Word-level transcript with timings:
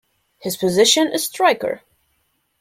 His 0.39 0.57
position 0.57 1.13
is 1.13 1.25
striker. 1.25 1.83